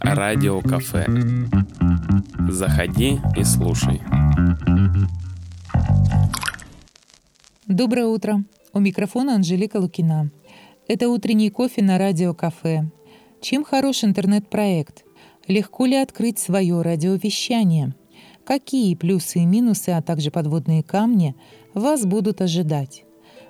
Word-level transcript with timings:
Радио 0.00 0.62
кафе. 0.62 1.06
Заходи 2.48 3.20
и 3.36 3.44
слушай. 3.44 4.00
Доброе 7.66 8.06
утро. 8.06 8.42
У 8.72 8.80
микрофона 8.80 9.34
Анжелика 9.34 9.76
Лукина. 9.76 10.30
Это 10.88 11.10
утренний 11.10 11.50
кофе 11.50 11.82
на 11.82 11.98
радио 11.98 12.32
кафе. 12.32 12.90
Чем 13.42 13.62
хорош 13.62 14.04
интернет-проект? 14.04 15.04
Легко 15.46 15.84
ли 15.84 15.96
открыть 15.96 16.38
свое 16.38 16.80
радиовещание? 16.80 17.94
Какие 18.46 18.94
плюсы 18.94 19.40
и 19.40 19.44
минусы, 19.44 19.90
а 19.90 20.00
также 20.00 20.30
подводные 20.30 20.82
камни 20.82 21.36
вас 21.74 22.06
будут 22.06 22.40
ожидать? 22.40 23.05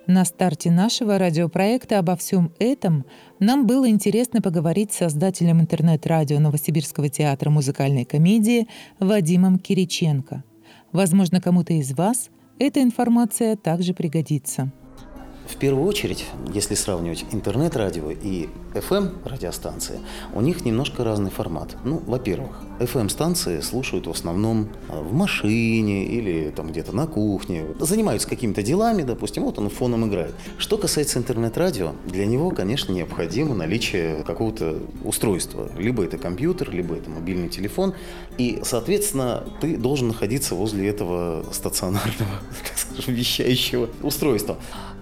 На 0.06 0.24
старте 0.24 0.70
нашего 0.70 1.18
радиопроекта 1.18 1.98
обо 1.98 2.14
всем 2.14 2.52
этом 2.60 3.04
нам 3.40 3.66
было 3.66 3.88
интересно 3.90 4.40
поговорить 4.40 4.92
с 4.92 4.98
создателем 4.98 5.60
интернет-радио 5.60 6.38
Новосибирского 6.38 7.08
театра 7.08 7.50
музыкальной 7.50 8.04
комедии 8.04 8.68
Вадимом 9.00 9.58
Кириченко. 9.58 10.44
Возможно, 10.92 11.40
кому-то 11.40 11.72
из 11.72 11.92
вас 11.92 12.30
эта 12.60 12.82
информация 12.82 13.56
также 13.56 13.94
пригодится. 13.94 14.72
В 15.48 15.56
первую 15.56 15.86
очередь, 15.86 16.24
если 16.52 16.74
сравнивать 16.74 17.24
интернет-радио 17.30 18.10
и 18.10 18.48
FM-радиостанции, 18.74 20.00
у 20.34 20.40
них 20.40 20.64
немножко 20.64 21.04
разный 21.04 21.30
формат. 21.30 21.76
Ну, 21.84 22.02
во-первых, 22.04 22.60
FM-станции 22.80 23.60
слушают 23.60 24.06
в 24.06 24.10
основном 24.10 24.68
а, 24.88 25.00
в 25.00 25.12
машине 25.12 26.04
или 26.04 26.50
там 26.50 26.68
где-то 26.68 26.94
на 26.94 27.06
кухне, 27.06 27.64
занимаются 27.78 28.28
какими-то 28.28 28.62
делами, 28.62 29.02
допустим, 29.02 29.44
вот 29.44 29.58
он 29.58 29.70
фоном 29.70 30.08
играет. 30.08 30.34
Что 30.58 30.78
касается 30.78 31.18
интернет-радио, 31.18 31.92
для 32.06 32.26
него, 32.26 32.50
конечно, 32.50 32.92
необходимо 32.92 33.54
наличие 33.54 34.24
какого-то 34.24 34.78
устройства. 35.04 35.70
Либо 35.78 36.04
это 36.04 36.18
компьютер, 36.18 36.70
либо 36.70 36.96
это 36.96 37.08
мобильный 37.08 37.48
телефон. 37.48 37.94
И, 38.36 38.60
соответственно, 38.64 39.44
ты 39.60 39.76
должен 39.76 40.08
находиться 40.08 40.54
возле 40.54 40.88
этого 40.88 41.44
стационарного, 41.52 42.40
так 42.64 42.76
скажем, 42.76 43.14
вещающего 43.14 43.88
устройства. 44.02 44.58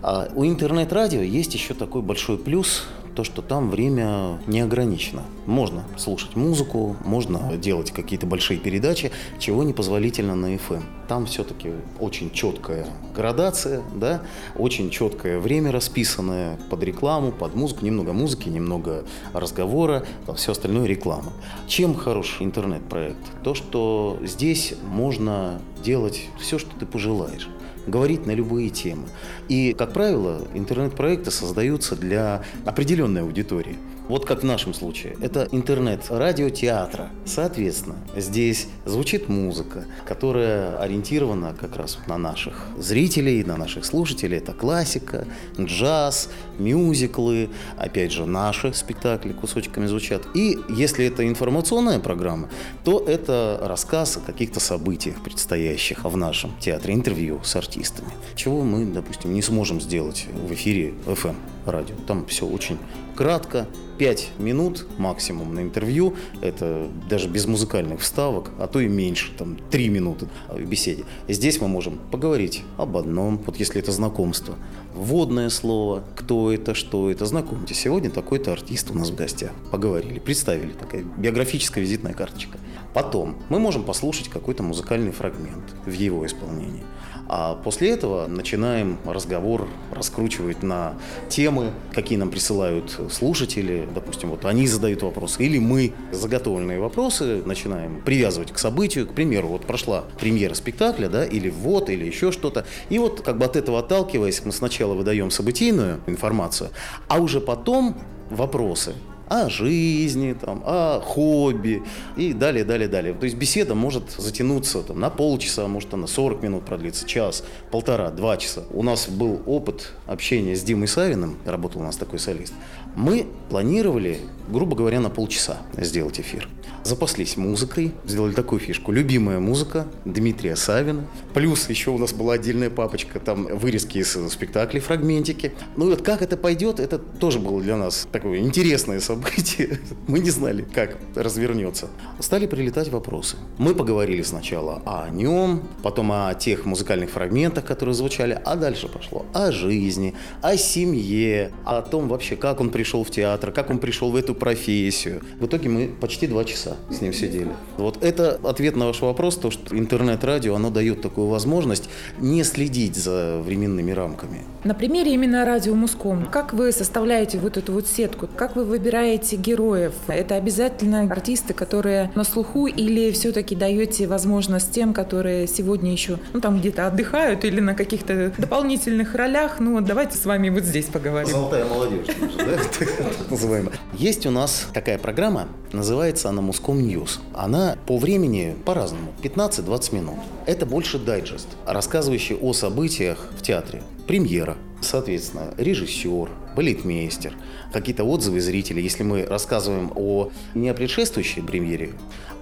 А 0.07 0.29
у 0.35 0.45
интернет-радио 0.45 1.23
есть 1.23 1.55
еще 1.55 1.73
такой 1.73 2.03
большой 2.03 2.37
плюс, 2.37 2.83
то, 3.15 3.25
что 3.25 3.41
там 3.41 3.71
время 3.71 4.39
не 4.47 4.61
ограничено. 4.61 5.23
Можно 5.47 5.85
слушать 5.97 6.37
музыку, 6.37 6.95
можно 7.07 7.57
делать 7.57 7.91
какие-то 7.91 8.27
большие 8.27 8.61
передачи, 8.61 9.13
чего 9.39 9.63
не 9.63 9.73
позволительно 9.73 10.35
на 10.35 10.57
FM. 10.57 10.83
Там 11.09 11.25
все-таки 11.25 11.71
очень 12.01 12.31
четкая 12.31 12.87
градация, 13.17 13.83
да, 13.95 14.21
очень 14.57 14.91
четкое 14.91 15.39
время 15.39 15.73
расписанное 15.73 16.59
под 16.69 16.83
рекламу, 16.83 17.33
под 17.33 17.55
музыку, 17.55 17.87
немного 17.87 18.13
музыки, 18.13 18.51
немного 18.51 19.05
разговора, 19.33 20.05
а 20.27 20.35
все 20.35 20.53
остальное 20.53 20.85
реклама. 20.87 21.33
Чем 21.67 21.95
хорош 21.95 22.37
интернет-проект? 22.41 23.43
То, 23.43 23.55
что 23.55 24.19
здесь 24.23 24.75
можно 24.87 25.63
делать 25.83 26.29
все, 26.39 26.59
что 26.59 26.77
ты 26.79 26.85
пожелаешь 26.85 27.49
говорить 27.87 28.27
на 28.27 28.33
любые 28.33 28.71
темы. 28.71 29.05
И, 29.49 29.75
как 29.77 29.93
правило, 29.93 30.47
интернет-проекты 30.55 31.31
создаются 31.31 31.97
для 31.97 32.43
определенной 32.65 33.23
аудитории. 33.23 33.77
Вот 34.07 34.27
как 34.27 34.43
в 34.43 34.45
нашем 34.45 34.75
случае. 34.75 35.17
Это 35.23 35.49
интернет-радио 35.51 36.51
театра. 36.51 37.11
Соответственно, 37.25 37.97
здесь 38.15 38.69
звучит 38.85 39.31
музыка, 39.31 39.87
которая 40.07 40.77
ориентирована 40.79 41.55
как 41.59 41.77
раз 41.77 41.99
на 42.07 42.19
наших 42.19 42.67
зрителей, 42.77 43.43
на 43.45 43.57
наших 43.57 43.87
слушателей. 43.87 44.39
Это 44.39 44.53
классика, 44.53 45.27
джаз, 45.59 46.29
мюзиклы, 46.59 47.49
опять 47.79 48.13
же, 48.13 48.27
наши 48.27 48.75
спектакли 48.75 49.33
кусочками 49.33 49.87
звучат. 49.87 50.23
И 50.35 50.59
если 50.69 51.07
это 51.07 51.27
информационная 51.27 51.99
программа, 51.99 52.51
то 52.85 53.03
это 53.07 53.59
рассказ 53.63 54.19
о 54.19 54.21
каких-то 54.21 54.61
событиях 54.61 55.23
предстоящих 55.23 56.05
в 56.05 56.17
нашем 56.17 56.53
театре, 56.61 56.93
интервью 56.93 57.41
с 57.43 57.57
артистами. 57.57 58.11
Чего 58.37 58.65
мы, 58.65 58.85
допустим, 58.85 59.33
не 59.33 59.41
сможем 59.41 59.81
сделать 59.81 60.27
в 60.47 60.53
эфире 60.53 60.93
FM 61.07 61.37
радио. 61.65 61.95
Там 62.07 62.27
все 62.27 62.47
очень 62.47 62.79
кратко, 63.17 63.67
5 63.99 64.33
минут 64.39 64.87
максимум 64.99 65.55
на 65.55 65.61
интервью, 65.61 66.15
это 66.41 66.89
даже 67.09 67.29
без 67.29 67.47
музыкальных 67.47 68.01
вставок, 68.01 68.51
а 68.59 68.67
то 68.67 68.81
и 68.81 68.89
меньше, 68.89 69.33
там 69.37 69.57
3 69.71 69.89
минуты 69.89 70.29
в 70.49 70.65
беседе. 70.65 71.05
Здесь 71.29 71.61
мы 71.61 71.69
можем 71.69 71.99
поговорить 72.11 72.63
об 72.77 72.97
одном, 72.97 73.41
вот 73.45 73.57
если 73.57 73.81
это 73.81 73.93
знакомство, 73.93 74.57
вводное 74.95 75.51
слово, 75.51 76.05
кто 76.17 76.53
это, 76.53 76.75
что 76.75 77.11
это, 77.11 77.27
знакомьтесь, 77.27 77.79
сегодня 77.79 78.11
такой-то 78.11 78.53
артист 78.53 78.91
у 78.91 78.95
нас 78.95 79.11
в 79.11 79.15
гостях, 79.15 79.53
поговорили, 79.71 80.19
представили, 80.19 80.73
такая 80.73 81.05
биографическая 81.17 81.83
визитная 81.83 82.15
карточка. 82.15 82.59
Потом 82.93 83.37
мы 83.49 83.59
можем 83.59 83.83
послушать 83.83 84.29
какой-то 84.29 84.63
музыкальный 84.63 85.11
фрагмент 85.11 85.75
в 85.85 85.93
его 85.93 86.25
исполнении. 86.25 86.85
А 87.27 87.55
после 87.55 87.91
этого 87.91 88.27
начинаем 88.27 88.99
разговор 89.05 89.67
раскручивать 89.91 90.63
на 90.63 90.95
темы, 91.29 91.71
какие 91.93 92.19
нам 92.19 92.31
присылают 92.31 92.99
слушатели. 93.11 93.89
Допустим, 93.95 94.31
вот 94.31 94.45
они 94.45 94.67
задают 94.67 95.03
вопросы, 95.03 95.43
или 95.45 95.59
мы 95.59 95.95
заготовленные 96.13 96.79
вопросы 96.81 97.43
начинаем 97.45 98.03
привязывать 98.03 98.53
к 98.53 98.59
событию. 98.59 99.07
К 99.07 99.15
примеру, 99.15 99.49
вот 99.49 99.63
прошла 99.67 100.05
премьера 100.21 100.55
спектакля, 100.55 101.09
да, 101.09 101.25
или 101.25 101.49
вот, 101.49 101.89
или 101.89 102.05
еще 102.05 102.31
что-то. 102.31 102.67
И 102.91 102.99
вот 102.99 103.23
как 103.23 103.39
бы 103.39 103.45
от 103.45 103.57
этого 103.57 103.79
отталкиваясь, 103.79 104.45
мы 104.45 104.53
сначала 104.53 104.95
выдаем 104.95 105.31
событийную 105.31 106.01
информацию, 106.07 106.71
а 107.09 107.19
уже 107.21 107.41
потом 107.41 107.97
вопросы 108.31 108.95
о 109.29 109.49
жизни, 109.49 110.33
там, 110.33 110.63
о 110.65 111.01
хобби 111.01 111.83
и 112.17 112.33
далее, 112.33 112.65
далее, 112.65 112.89
далее. 112.89 113.15
То 113.15 113.25
есть 113.25 113.37
беседа 113.37 113.75
может 113.75 114.11
затянуться 114.11 114.83
там, 114.83 115.01
на 115.01 115.11
полчаса, 115.11 115.67
может 115.67 115.93
она 115.95 116.07
40 116.07 116.43
минут 116.43 116.65
продлится, 116.65 117.07
час, 117.07 117.45
полтора, 117.71 118.11
два 118.11 118.37
часа. 118.37 118.65
У 118.71 118.83
нас 118.83 119.09
был 119.09 119.43
опыт 119.47 119.93
общения 120.07 120.57
с 120.57 120.63
Димой 120.63 120.89
Савиным, 120.89 121.37
работал 121.45 121.81
у 121.81 121.85
нас 121.85 121.97
такой 121.97 122.19
солист. 122.19 122.53
Мы 122.97 123.27
планировали, 123.51 124.21
грубо 124.49 124.77
говоря, 124.77 125.01
на 125.01 125.11
полчаса 125.11 125.59
сделать 125.77 126.21
эфир. 126.21 126.49
Запаслись 126.85 127.39
музыкой, 127.39 127.93
сделали 128.05 128.35
такую 128.35 128.61
фишку. 128.61 128.93
Любимая 128.93 129.41
музыка 129.41 129.87
Дмитрия 130.05 130.55
Савина. 130.55 131.07
Плюс 131.33 131.71
еще 131.71 131.91
у 131.91 131.97
нас 131.97 132.13
была 132.13 132.35
отдельная 132.35 132.69
папочка, 132.69 133.21
там 133.21 133.47
вырезки 133.47 133.97
из 133.97 134.13
спектаклей, 134.31 134.81
фрагментики. 134.81 135.55
Ну 135.77 135.89
вот 135.89 136.03
как 136.03 136.21
это 136.21 136.37
пойдет, 136.37 136.81
это 136.81 136.99
тоже 136.99 137.39
было 137.39 137.63
для 137.63 137.79
нас 137.79 138.07
такое 138.13 138.41
интересное 138.41 139.01
событие. 139.01 139.81
Мы 140.09 140.19
не 140.19 140.29
знали, 140.29 140.61
как 140.75 140.99
развернется. 141.15 141.89
Стали 142.21 142.47
прилетать 142.47 142.89
вопросы. 142.89 143.39
Мы 143.57 143.75
поговорили 143.75 144.21
сначала 144.21 144.83
о 144.85 145.09
нем, 145.09 145.63
потом 145.83 146.13
о 146.13 146.35
тех 146.35 146.67
музыкальных 146.67 147.09
фрагментах, 147.09 147.65
которые 147.65 147.95
звучали, 147.95 148.39
а 148.45 148.57
дальше 148.57 148.89
пошло 148.89 149.25
о 149.33 149.53
жизни, 149.53 150.13
о 150.43 150.59
семье, 150.59 151.51
о 151.65 151.81
том 151.81 152.09
вообще, 152.09 152.37
как 152.37 152.61
он 152.61 152.69
пришел 152.69 153.05
в 153.05 153.11
театр, 153.11 153.53
как 153.53 153.71
он 153.71 153.79
пришел 153.79 154.11
в 154.11 154.17
эту 154.17 154.34
профессию. 154.35 155.23
В 155.41 155.47
итоге 155.47 155.69
мы 155.69 155.91
почти 156.01 156.27
два 156.27 156.45
часа 156.45 156.77
с 156.91 157.01
ним 157.01 157.13
сидели. 157.13 157.53
Вот 157.77 158.03
это 158.03 158.41
ответ 158.45 158.77
на 158.77 158.87
ваш 158.87 159.01
вопрос, 159.01 159.37
то, 159.37 159.51
что 159.51 159.77
интернет-радио, 159.77 160.55
оно 160.55 160.71
дает 160.71 161.03
такую 161.03 161.29
возможность 161.29 161.89
не 162.19 162.45
следить 162.45 162.97
за 162.97 163.41
временными 163.45 163.93
рамками. 163.93 164.43
На 164.65 164.75
примере 164.75 165.13
именно 165.15 165.45
радио 165.45 165.75
Муском, 165.75 166.27
как 166.27 166.53
вы 166.55 166.73
составляете 166.73 167.39
вот 167.39 167.57
эту 167.57 167.73
вот 167.73 167.87
сетку, 167.87 168.29
как 168.37 168.57
вы 168.57 168.65
выбираете 168.65 169.37
героев? 169.37 169.93
Это 170.09 170.37
обязательно 170.37 171.03
артисты, 171.03 171.55
которые 171.55 172.11
на 172.15 172.25
слуху 172.25 172.67
или 172.67 173.11
все-таки 173.13 173.55
даете 173.55 174.07
возможность 174.07 174.73
тем, 174.73 174.95
которые 174.95 175.47
сегодня 175.47 175.93
еще, 175.93 176.19
ну 176.33 176.41
там 176.41 176.59
где-то 176.61 176.87
отдыхают 176.87 177.45
или 177.45 177.61
на 177.61 177.75
каких-то 177.75 178.33
дополнительных 178.39 179.15
ролях, 179.15 179.61
ну 179.61 179.75
вот 179.75 179.85
давайте 179.85 180.17
с 180.17 180.25
вами 180.25 180.49
вот 180.49 180.65
здесь 180.65 180.87
поговорим. 180.87 181.31
Золотая 181.31 181.65
молодежь, 181.65 182.07
да, 182.39 182.45
так 182.79 183.31
называемая. 183.31 183.75
Есть 183.95 184.24
у 184.27 184.31
нас 184.31 184.67
такая 184.73 184.99
программа, 184.99 185.49
называется 185.73 186.29
она 186.29 186.43
Музком 186.43 186.83
News. 186.83 187.21
Она 187.35 187.77
по 187.87 187.99
времени 187.99 188.57
по-разному, 188.65 189.13
15-20 189.23 189.95
минут. 189.95 190.19
Это 190.47 190.67
больше 190.67 190.99
дайджест, 190.99 191.49
рассказывающий 191.67 192.37
о 192.37 192.53
событиях 192.53 193.31
в 193.37 193.43
театре. 193.43 193.83
Премьера, 194.07 194.57
соответственно, 194.81 195.55
режиссер, 195.57 196.31
балетмейстер, 196.55 197.35
какие-то 197.73 198.05
отзывы 198.05 198.41
зрителей. 198.41 198.83
Если 198.83 199.03
мы 199.03 199.25
рассказываем 199.25 199.93
о 199.95 200.31
не 200.55 200.69
о 200.69 200.75
предшествующей 200.75 201.43
премьере, 201.43 201.93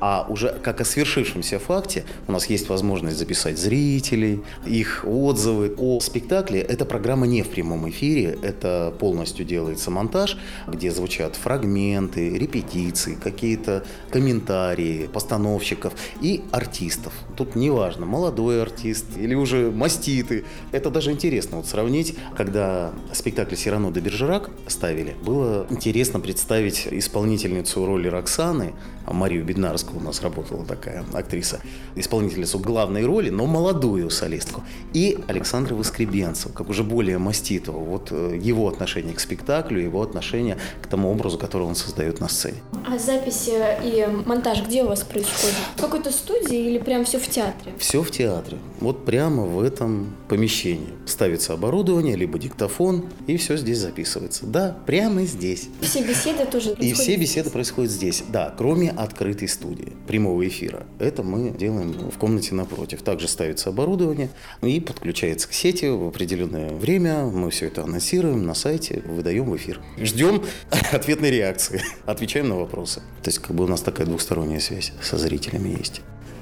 а 0.00 0.26
уже 0.28 0.58
как 0.62 0.80
о 0.80 0.84
свершившемся 0.84 1.60
факте, 1.60 2.04
у 2.26 2.32
нас 2.32 2.46
есть 2.46 2.68
возможность 2.68 3.16
записать 3.16 3.56
зрителей, 3.56 4.42
их 4.66 5.04
отзывы 5.06 5.74
о 5.78 6.00
спектакле. 6.00 6.60
Эта 6.60 6.84
программа 6.84 7.28
не 7.28 7.42
в 7.42 7.50
прямом 7.50 7.88
эфире, 7.88 8.36
это 8.42 8.92
полностью 8.98 9.46
делается 9.46 9.92
монтаж, 9.92 10.38
где 10.66 10.90
звучат 10.90 11.36
фрагменты, 11.36 12.36
репетиции, 12.36 13.14
какие-то 13.14 13.84
комментарии 14.10 15.06
постановщиков 15.06 15.92
и 16.20 16.42
артистов. 16.50 17.12
Тут 17.36 17.54
неважно, 17.54 18.04
молодой 18.04 18.60
артист 18.60 19.04
или 19.16 19.36
уже 19.36 19.70
маститы. 19.70 20.44
Это 20.72 20.90
даже 20.90 21.12
интересно 21.12 21.58
вот 21.58 21.66
сравнить, 21.66 22.16
Когда 22.36 22.92
спектакль 23.12 23.54
«Сирано 23.54 23.92
де 23.92 24.00
Бержерак» 24.02 24.50
ставили, 24.66 25.16
было 25.22 25.66
интересно 25.70 26.20
представить 26.20 26.88
исполнительницу 26.90 27.87
роли 27.87 28.08
Роксаны, 28.08 28.75
Марию 29.06 29.44
Беднарскую 29.44 30.00
у 30.00 30.02
нас 30.02 30.22
работала 30.22 30.64
такая 30.64 31.04
актриса, 31.12 31.60
исполнительницу 31.96 32.58
главной 32.58 33.04
роли, 33.04 33.31
но 33.31 33.46
молодую 33.46 34.10
солистку, 34.10 34.62
и 34.93 35.19
Александра 35.26 35.75
Воскребенцева, 35.75 36.52
как 36.52 36.69
уже 36.69 36.84
более 36.84 37.19
маститого. 37.19 37.78
Вот 37.78 38.08
э, 38.10 38.38
его 38.40 38.69
отношение 38.69 39.14
к 39.14 39.20
спектаклю, 39.20 39.81
его 39.81 40.02
отношение 40.02 40.58
к 40.82 40.87
тому 40.87 41.10
образу, 41.10 41.38
который 41.38 41.66
он 41.66 41.75
создает 41.75 42.20
на 42.20 42.28
сцене. 42.28 42.58
А 42.87 42.98
записи 42.98 43.52
и 43.82 44.06
монтаж 44.26 44.64
где 44.66 44.82
у 44.82 44.88
вас 44.88 45.02
происходит? 45.02 45.56
В 45.76 45.81
какой-то 45.81 46.10
студии 46.10 46.58
или 46.58 46.78
прям 46.78 47.05
все 47.05 47.19
в 47.19 47.28
театре? 47.28 47.72
Все 47.78 48.02
в 48.02 48.10
театре. 48.10 48.58
Вот 48.81 49.05
прямо 49.05 49.44
в 49.44 49.62
этом 49.62 50.14
помещении. 50.28 50.88
Ставится 51.06 51.52
оборудование, 51.55 52.16
либо 52.16 52.38
диктофон, 52.38 53.06
и 53.26 53.37
все 53.37 53.56
здесь 53.56 53.78
записывается. 53.92 54.46
Да, 54.46 54.76
прямо 54.86 55.24
здесь. 55.24 55.68
Все 55.80 56.02
беседы 56.02 56.46
тоже 56.46 56.74
И 56.78 56.92
все 56.94 57.16
беседы 57.16 57.50
происходят 57.50 57.90
здесь. 57.90 58.24
Да, 58.28 58.54
кроме 58.56 58.90
открытой 58.90 59.48
студии, 59.48 59.92
прямого 60.06 60.46
эфира. 60.46 60.86
Это 60.98 61.22
мы 61.22 61.50
делаем 61.50 61.92
в 62.10 62.18
комнате 62.18 62.54
напротив. 62.54 63.02
Также 63.02 63.28
ставится 63.28 63.68
оборудование 63.68 64.30
и 64.62 64.80
подключается 64.80 65.48
к 65.48 65.52
сети 65.52 65.86
в 65.86 66.08
определенное 66.08 66.70
время. 66.70 67.24
Мы 67.24 67.50
все 67.50 67.66
это 67.66 67.82
анонсируем 67.84 68.44
на 68.46 68.54
сайте, 68.54 69.02
выдаем 69.06 69.50
в 69.50 69.56
эфир. 69.56 69.80
Ждем 69.98 70.42
ответной 70.92 71.30
реакции, 71.30 71.82
отвечаем 72.06 72.48
на 72.48 72.56
вопросы. 72.56 73.00
То 73.22 73.28
есть 73.28 73.38
как 73.38 73.54
бы 73.54 73.64
у 73.64 73.68
нас 73.68 73.82
такая 73.82 74.06
двухсторонняя 74.06 74.60
связь 74.60 74.92
со 75.02 75.18
зрителями 75.18 75.76
есть. 75.76 76.00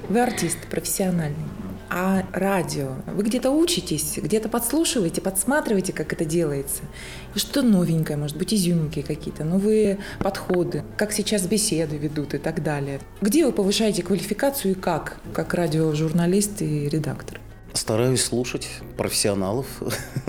Вы 0.09 0.21
артист 0.21 0.57
профессиональный. 0.69 1.35
А 1.93 2.23
радио? 2.31 2.95
Вы 3.05 3.23
где-то 3.23 3.51
учитесь, 3.51 4.17
где-то 4.17 4.47
подслушиваете, 4.47 5.19
подсматриваете, 5.19 5.91
как 5.91 6.13
это 6.13 6.23
делается? 6.23 6.83
Что 7.35 7.61
новенькое, 7.61 8.17
может 8.17 8.37
быть, 8.37 8.53
изюминки 8.53 9.01
какие-то, 9.01 9.43
новые 9.43 9.99
подходы, 10.19 10.85
как 10.95 11.11
сейчас 11.11 11.45
беседы 11.47 11.97
ведут 11.97 12.33
и 12.33 12.37
так 12.37 12.63
далее. 12.63 13.01
Где 13.19 13.45
вы 13.45 13.51
повышаете 13.51 14.03
квалификацию 14.03 14.71
и 14.71 14.75
как, 14.75 15.17
как 15.33 15.53
радиожурналист 15.53 16.61
и 16.61 16.87
редактор? 16.87 17.41
Стараюсь 17.73 18.23
слушать 18.23 18.67
профессионалов. 18.97 19.65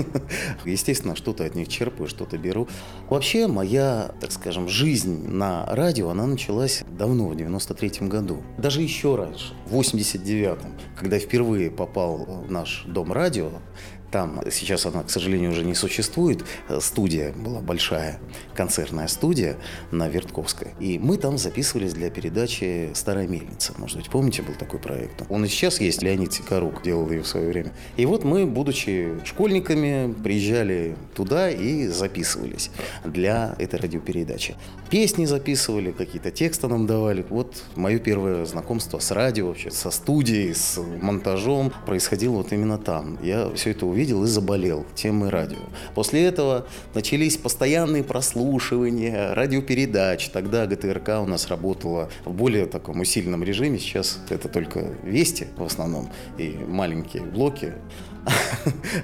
Естественно, 0.64 1.16
что-то 1.16 1.44
от 1.44 1.54
них 1.54 1.68
черпаю, 1.68 2.08
что-то 2.08 2.38
беру. 2.38 2.68
Вообще, 3.10 3.46
моя, 3.46 4.14
так 4.20 4.30
скажем, 4.32 4.68
жизнь 4.68 5.28
на 5.28 5.66
радио, 5.66 6.10
она 6.10 6.26
началась 6.26 6.84
давно, 6.96 7.28
в 7.28 7.36
93 7.36 8.06
году. 8.08 8.42
Даже 8.58 8.82
еще 8.82 9.16
раньше, 9.16 9.54
в 9.66 9.78
89-м, 9.78 10.72
когда 10.96 11.18
впервые 11.18 11.70
попал 11.70 12.44
в 12.46 12.50
наш 12.50 12.84
дом 12.86 13.12
радио, 13.12 13.50
там 14.12 14.42
сейчас 14.50 14.84
она, 14.84 15.02
к 15.02 15.10
сожалению, 15.10 15.52
уже 15.52 15.64
не 15.64 15.74
существует. 15.74 16.44
Студия 16.80 17.32
была 17.32 17.60
большая, 17.60 18.20
концертная 18.54 19.08
студия 19.08 19.56
на 19.90 20.08
Вертковской. 20.08 20.68
И 20.78 20.98
мы 20.98 21.16
там 21.16 21.38
записывались 21.38 21.94
для 21.94 22.10
передачи 22.10 22.90
«Старая 22.94 23.26
мельница». 23.26 23.72
Может 23.78 23.96
быть, 23.96 24.10
помните, 24.10 24.42
был 24.42 24.54
такой 24.54 24.78
проект? 24.78 25.22
Он 25.30 25.46
и 25.46 25.48
сейчас 25.48 25.80
есть, 25.80 26.02
Леонид 26.02 26.34
Сикорук 26.34 26.82
делал 26.82 27.10
ее 27.10 27.22
в 27.22 27.26
свое 27.26 27.48
время. 27.48 27.72
И 27.96 28.04
вот 28.04 28.22
мы, 28.22 28.44
будучи 28.44 29.18
школьниками, 29.24 30.12
приезжали 30.22 30.94
туда 31.14 31.48
и 31.48 31.86
записывались 31.86 32.70
для 33.04 33.56
этой 33.58 33.80
радиопередачи. 33.80 34.56
Песни 34.90 35.24
записывали, 35.24 35.90
какие-то 35.90 36.30
тексты 36.30 36.68
нам 36.68 36.86
давали. 36.86 37.24
Вот 37.30 37.64
мое 37.76 37.98
первое 37.98 38.44
знакомство 38.44 38.98
с 38.98 39.10
радио, 39.10 39.46
вообще 39.46 39.70
со 39.70 39.90
студией, 39.90 40.52
с 40.52 40.78
монтажом 41.00 41.72
происходило 41.86 42.34
вот 42.34 42.52
именно 42.52 42.76
там. 42.76 43.18
Я 43.22 43.50
все 43.54 43.70
это 43.70 43.86
увидел 43.86 44.01
увидел 44.02 44.24
и 44.24 44.26
заболел 44.26 44.84
темой 44.96 45.30
радио. 45.30 45.58
После 45.94 46.24
этого 46.24 46.66
начались 46.92 47.36
постоянные 47.36 48.02
прослушивания, 48.02 49.32
радиопередач. 49.32 50.28
Тогда 50.30 50.66
ГТРК 50.66 51.20
у 51.22 51.26
нас 51.26 51.46
работала 51.46 52.10
в 52.24 52.32
более 52.32 52.66
таком 52.66 53.00
усиленном 53.00 53.44
режиме. 53.44 53.78
Сейчас 53.78 54.18
это 54.28 54.48
только 54.48 54.80
вести 55.04 55.46
в 55.56 55.64
основном 55.64 56.10
и 56.36 56.58
маленькие 56.66 57.22
блоки 57.22 57.74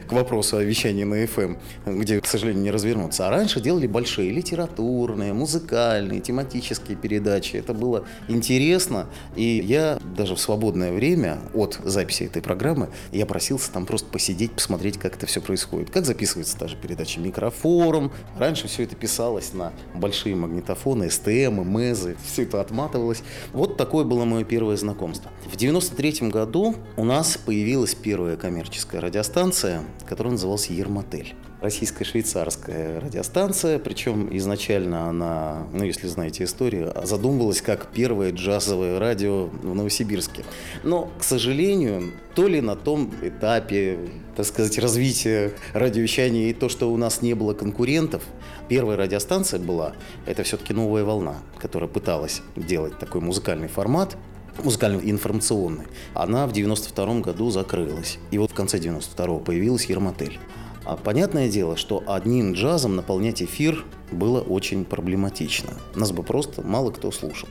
к 0.06 0.12
вопросу 0.12 0.56
о 0.56 0.62
вещании 0.62 1.04
на 1.04 1.24
FM, 1.24 1.58
где, 1.86 2.20
к 2.20 2.26
сожалению, 2.26 2.62
не 2.62 2.70
развернуться. 2.70 3.26
А 3.26 3.30
раньше 3.30 3.60
делали 3.60 3.86
большие 3.86 4.30
литературные, 4.30 5.32
музыкальные, 5.32 6.20
тематические 6.20 6.96
передачи. 6.96 7.56
Это 7.56 7.74
было 7.74 8.04
интересно. 8.28 9.06
И 9.36 9.62
я 9.64 9.98
даже 10.16 10.34
в 10.34 10.40
свободное 10.40 10.92
время 10.92 11.38
от 11.54 11.78
записи 11.84 12.24
этой 12.24 12.42
программы 12.42 12.88
я 13.12 13.26
просился 13.26 13.72
там 13.72 13.86
просто 13.86 14.08
посидеть, 14.10 14.52
посмотреть, 14.52 14.98
как 14.98 15.16
это 15.16 15.26
все 15.26 15.40
происходит. 15.40 15.90
Как 15.90 16.04
записывается 16.06 16.56
та 16.56 16.68
же 16.68 16.76
передача 16.76 17.20
микрофорум. 17.20 18.12
Раньше 18.38 18.68
все 18.68 18.84
это 18.84 18.96
писалось 18.96 19.52
на 19.52 19.72
большие 19.94 20.36
магнитофоны, 20.36 21.10
СТМ, 21.10 21.62
МЭЗы. 21.62 22.16
Все 22.26 22.42
это 22.42 22.60
отматывалось. 22.60 23.22
Вот 23.52 23.76
такое 23.76 24.04
было 24.04 24.24
мое 24.24 24.44
первое 24.44 24.76
знакомство. 24.76 25.30
В 25.50 25.56
93 25.56 26.28
году 26.28 26.76
у 26.96 27.04
нас 27.04 27.36
появилась 27.36 27.94
первая 27.94 28.36
коммерческая 28.36 29.00
радиостанция, 29.08 29.82
которая 30.06 30.32
называлась 30.32 30.68
«Ермотель». 30.68 31.34
Российская 31.62 32.04
швейцарская 32.04 33.00
радиостанция, 33.00 33.78
причем 33.78 34.28
изначально 34.36 35.08
она, 35.08 35.66
ну 35.72 35.82
если 35.82 36.06
знаете 36.06 36.44
историю, 36.44 36.92
задумывалась 37.02 37.62
как 37.62 37.88
первое 37.90 38.32
джазовое 38.32 38.98
радио 38.98 39.46
в 39.46 39.74
Новосибирске. 39.74 40.44
Но, 40.84 41.10
к 41.18 41.24
сожалению, 41.24 42.12
то 42.36 42.46
ли 42.46 42.60
на 42.60 42.76
том 42.76 43.12
этапе, 43.22 43.98
так 44.36 44.46
сказать, 44.46 44.78
развития 44.78 45.52
радиовещания 45.72 46.50
и 46.50 46.52
то, 46.52 46.68
что 46.68 46.92
у 46.92 46.96
нас 46.96 47.22
не 47.22 47.34
было 47.34 47.54
конкурентов, 47.54 48.22
первая 48.68 48.96
радиостанция 48.96 49.58
была, 49.58 49.94
это 50.26 50.42
все-таки 50.44 50.74
«Новая 50.74 51.02
волна», 51.02 51.36
которая 51.58 51.88
пыталась 51.88 52.42
делать 52.54 52.98
такой 52.98 53.20
музыкальный 53.20 53.68
формат, 53.68 54.16
музыкально-информационной, 54.64 55.86
она 56.14 56.46
в 56.46 56.52
92 56.52 57.20
году 57.20 57.50
закрылась. 57.50 58.18
И 58.30 58.38
вот 58.38 58.50
в 58.50 58.54
конце 58.54 58.78
92 58.78 59.38
появилась 59.38 59.86
Ермотель. 59.86 60.38
А 60.84 60.96
понятное 60.96 61.50
дело, 61.50 61.76
что 61.76 62.02
одним 62.06 62.52
джазом 62.52 62.96
наполнять 62.96 63.42
эфир 63.42 63.84
было 64.10 64.40
очень 64.40 64.84
проблематично. 64.84 65.70
Нас 65.94 66.12
бы 66.12 66.22
просто 66.22 66.62
мало 66.62 66.90
кто 66.90 67.10
слушал. 67.10 67.48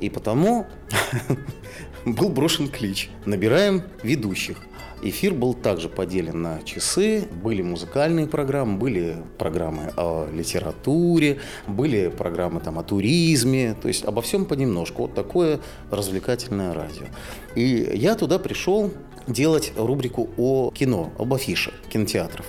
И 0.00 0.10
потому 0.10 0.66
был 2.04 2.28
брошен 2.28 2.68
клич. 2.68 3.10
Набираем 3.24 3.82
ведущих. 4.02 4.58
Эфир 5.02 5.32
был 5.32 5.54
также 5.54 5.88
поделен 5.88 6.42
на 6.42 6.62
часы, 6.62 7.28
были 7.42 7.62
музыкальные 7.62 8.26
программы, 8.26 8.78
были 8.78 9.16
программы 9.38 9.92
о 9.96 10.28
литературе, 10.32 11.38
были 11.66 12.08
программы 12.08 12.60
там, 12.60 12.78
о 12.78 12.82
туризме, 12.82 13.76
то 13.80 13.88
есть 13.88 14.04
обо 14.04 14.22
всем 14.22 14.44
понемножку. 14.44 15.02
Вот 15.02 15.14
такое 15.14 15.60
развлекательное 15.90 16.74
радио. 16.74 17.06
И 17.54 17.90
я 17.94 18.14
туда 18.16 18.38
пришел 18.38 18.90
делать 19.28 19.72
рубрику 19.76 20.30
о 20.36 20.70
кино, 20.72 21.12
об 21.18 21.32
афише 21.32 21.72
кинотеатров. 21.90 22.46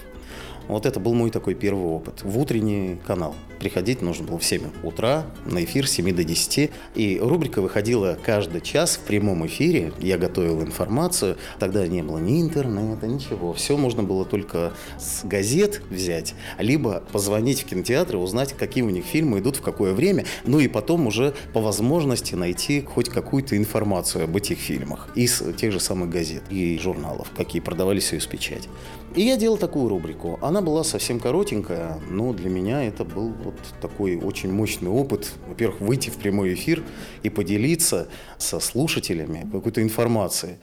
Вот 0.69 0.85
это 0.85 0.99
был 0.99 1.15
мой 1.15 1.31
такой 1.31 1.55
первый 1.55 1.85
опыт. 1.85 2.21
В 2.23 2.37
утренний 2.37 2.99
канал. 3.07 3.33
Приходить 3.59 4.03
нужно 4.03 4.27
было 4.27 4.37
в 4.37 4.45
7 4.45 4.61
утра 4.83 5.25
на 5.45 5.63
эфир 5.63 5.87
с 5.87 5.91
7 5.93 6.15
до 6.15 6.23
10. 6.23 6.69
И 6.93 7.19
рубрика 7.19 7.61
выходила 7.61 8.17
каждый 8.23 8.61
час 8.61 8.97
в 8.97 8.99
прямом 8.99 9.45
эфире. 9.47 9.91
Я 9.99 10.19
готовил 10.19 10.61
информацию. 10.61 11.37
Тогда 11.57 11.87
не 11.87 12.03
было 12.03 12.19
ни 12.19 12.39
интернета, 12.39 13.07
ничего. 13.07 13.51
Все 13.53 13.77
можно 13.77 14.03
было 14.03 14.25
только 14.25 14.71
с 14.99 15.25
газет 15.25 15.81
взять, 15.89 16.35
либо 16.59 17.01
позвонить 17.11 17.63
в 17.63 17.65
кинотеатр 17.65 18.15
и 18.15 18.19
узнать, 18.19 18.53
какие 18.53 18.83
у 18.83 18.91
них 18.91 19.05
фильмы 19.05 19.39
идут 19.39 19.55
в 19.55 19.61
какое 19.61 19.93
время. 19.93 20.25
Ну 20.45 20.59
и 20.59 20.67
потом 20.67 21.07
уже 21.07 21.33
по 21.51 21.61
возможности 21.61 22.35
найти 22.35 22.81
хоть 22.83 23.09
какую-то 23.09 23.57
информацию 23.57 24.25
об 24.25 24.35
этих 24.37 24.59
фильмах 24.59 25.09
из 25.15 25.41
тех 25.57 25.71
же 25.71 25.79
самых 25.79 26.09
газет 26.09 26.43
и 26.51 26.77
журналов, 26.77 27.31
какие 27.35 27.59
продавались 27.59 28.13
из 28.13 28.27
печати. 28.27 28.69
И 29.15 29.23
я 29.23 29.37
делал 29.37 29.57
такую 29.57 29.89
рубрику. 29.89 30.37
Она 30.41 30.58
была 30.61 30.83
совсем 30.83 31.19
коротенькая, 31.19 31.99
но 32.09 32.33
для 32.33 32.49
меня 32.49 32.83
это 32.83 33.03
был 33.03 33.33
вот 33.43 33.55
такой 33.81 34.17
очень 34.17 34.51
мощный 34.51 34.89
опыт. 34.89 35.33
Во-первых, 35.47 35.81
выйти 35.81 36.09
в 36.09 36.17
прямой 36.17 36.53
эфир 36.53 36.83
и 37.23 37.29
поделиться 37.29 38.07
со 38.37 38.59
слушателями 38.59 39.47
какой-то 39.51 39.81
информацией. 39.81 40.55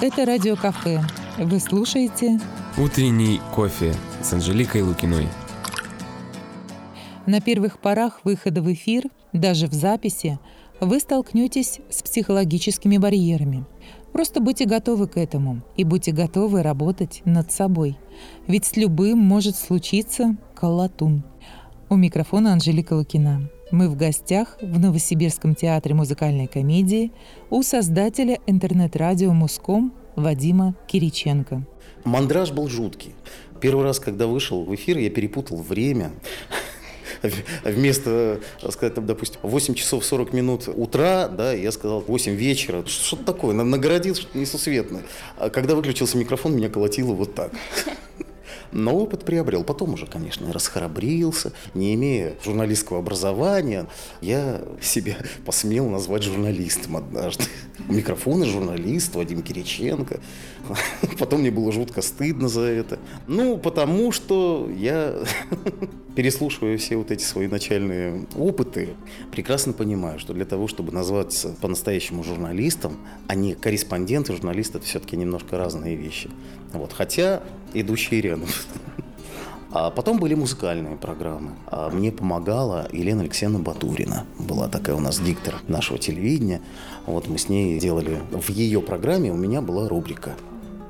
Это 0.00 0.24
радиокафе. 0.26 1.02
Вы 1.38 1.60
слушаете 1.60 2.38
Утренний 2.76 3.40
кофе 3.54 3.94
с 4.20 4.32
Анжеликой 4.32 4.82
Лукиной. 4.82 5.28
На 7.24 7.40
первых 7.40 7.78
порах 7.78 8.20
выхода 8.24 8.62
в 8.62 8.72
эфир, 8.72 9.04
даже 9.32 9.68
в 9.68 9.72
записи, 9.72 10.40
вы 10.80 10.98
столкнетесь 10.98 11.78
с 11.88 12.02
психологическими 12.02 12.98
барьерами. 12.98 13.64
Просто 14.14 14.40
будьте 14.40 14.64
готовы 14.64 15.08
к 15.08 15.16
этому 15.16 15.60
и 15.76 15.82
будьте 15.82 16.12
готовы 16.12 16.62
работать 16.62 17.22
над 17.24 17.50
собой. 17.50 17.98
Ведь 18.46 18.64
с 18.64 18.76
любым 18.76 19.18
может 19.18 19.56
случиться 19.56 20.36
колотун. 20.54 21.24
У 21.88 21.96
микрофона 21.96 22.52
Анжелика 22.52 22.92
Лукина. 22.92 23.50
Мы 23.72 23.88
в 23.88 23.96
гостях 23.96 24.56
в 24.62 24.78
Новосибирском 24.78 25.56
театре 25.56 25.96
музыкальной 25.96 26.46
комедии 26.46 27.10
у 27.50 27.64
создателя 27.64 28.38
интернет-радио 28.46 29.32
«Муском» 29.32 29.92
Вадима 30.14 30.76
Кириченко. 30.86 31.66
Мандраж 32.04 32.52
был 32.52 32.68
жуткий. 32.68 33.16
Первый 33.60 33.82
раз, 33.82 33.98
когда 33.98 34.28
вышел 34.28 34.64
в 34.64 34.72
эфир, 34.76 34.96
я 34.96 35.10
перепутал 35.10 35.56
время. 35.56 36.12
Вместо, 37.64 38.40
сказать, 38.70 38.94
там, 38.94 39.06
допустим, 39.06 39.40
8 39.42 39.74
часов 39.74 40.04
40 40.04 40.32
минут 40.32 40.68
утра, 40.68 41.28
да, 41.28 41.52
я 41.52 41.72
сказал 41.72 42.00
8 42.00 42.34
вечера. 42.34 42.84
Что-то 42.86 43.24
такое, 43.24 43.54
нагородил 43.54 44.14
что-то 44.14 44.38
несусветное. 44.38 45.02
А 45.36 45.50
когда 45.50 45.74
выключился 45.74 46.16
микрофон, 46.18 46.56
меня 46.56 46.68
колотило 46.68 47.12
вот 47.12 47.34
так. 47.34 47.52
Но 48.72 48.96
опыт 48.96 49.24
приобрел. 49.24 49.62
Потом 49.62 49.94
уже, 49.94 50.06
конечно, 50.06 50.52
расхрабрился. 50.52 51.52
Не 51.74 51.94
имея 51.94 52.34
журналистского 52.44 52.98
образования, 52.98 53.86
я 54.20 54.62
себя 54.82 55.16
посмел 55.46 55.88
назвать 55.88 56.24
журналистом 56.24 56.96
однажды. 56.96 57.44
У 57.88 57.92
микрофона 57.92 58.46
журналист 58.46 59.14
Вадим 59.14 59.42
Кириченко. 59.42 60.20
Потом 61.18 61.40
мне 61.40 61.52
было 61.52 61.70
жутко 61.70 62.02
стыдно 62.02 62.48
за 62.48 62.62
это. 62.62 62.98
Ну, 63.28 63.58
потому 63.58 64.10
что 64.10 64.68
я, 64.76 65.22
переслушивая 66.14 66.76
все 66.78 66.96
вот 66.96 67.10
эти 67.10 67.22
свои 67.22 67.46
начальные 67.46 68.26
опыты, 68.36 68.90
прекрасно 69.30 69.72
понимаю, 69.72 70.18
что 70.18 70.32
для 70.32 70.44
того, 70.44 70.68
чтобы 70.68 70.92
назваться 70.92 71.54
по-настоящему 71.60 72.22
журналистом, 72.22 72.96
а 73.26 73.34
не 73.34 73.54
корреспондент 73.54 74.30
и 74.30 74.32
журналист, 74.32 74.74
это 74.76 74.84
все-таки 74.84 75.16
немножко 75.16 75.58
разные 75.58 75.96
вещи. 75.96 76.30
Вот. 76.72 76.92
Хотя 76.92 77.42
идущие 77.72 78.20
рядом. 78.20 78.48
А 79.76 79.90
потом 79.90 80.20
были 80.20 80.34
музыкальные 80.34 80.96
программы. 80.96 81.54
А 81.66 81.90
мне 81.90 82.12
помогала 82.12 82.88
Елена 82.92 83.22
Алексеевна 83.22 83.58
Батурина. 83.58 84.24
Была 84.38 84.68
такая 84.68 84.94
у 84.94 85.00
нас 85.00 85.18
диктор 85.18 85.56
нашего 85.66 85.98
телевидения. 85.98 86.62
Вот 87.06 87.26
мы 87.26 87.38
с 87.38 87.48
ней 87.48 87.80
делали... 87.80 88.20
В 88.30 88.50
ее 88.50 88.80
программе 88.80 89.32
у 89.32 89.36
меня 89.36 89.60
была 89.60 89.88
рубрика 89.88 90.36